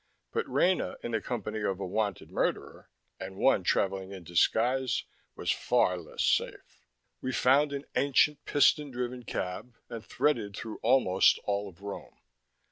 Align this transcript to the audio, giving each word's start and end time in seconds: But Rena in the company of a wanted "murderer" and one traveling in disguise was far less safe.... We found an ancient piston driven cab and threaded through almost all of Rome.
But 0.31 0.49
Rena 0.49 0.95
in 1.03 1.11
the 1.11 1.21
company 1.21 1.61
of 1.61 1.79
a 1.79 1.85
wanted 1.85 2.31
"murderer" 2.31 2.89
and 3.19 3.35
one 3.37 3.63
traveling 3.63 4.11
in 4.11 4.23
disguise 4.23 5.03
was 5.35 5.51
far 5.51 5.95
less 5.95 6.23
safe.... 6.23 6.81
We 7.21 7.31
found 7.31 7.71
an 7.71 7.85
ancient 7.95 8.43
piston 8.45 8.89
driven 8.89 9.21
cab 9.21 9.75
and 9.89 10.03
threaded 10.03 10.55
through 10.57 10.79
almost 10.81 11.37
all 11.45 11.69
of 11.69 11.83
Rome. 11.83 12.17